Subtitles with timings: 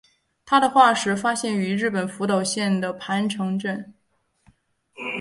[0.45, 3.91] 它的化石是发现于日本福岛县的磐城市。